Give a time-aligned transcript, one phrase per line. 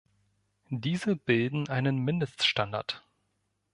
[0.71, 3.03] Diese bilden einen Mindeststandard.